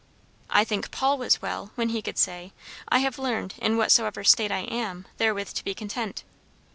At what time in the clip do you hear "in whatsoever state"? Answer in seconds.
3.59-4.51